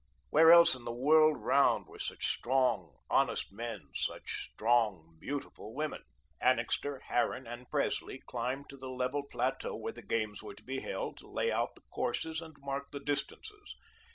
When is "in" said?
0.73-0.83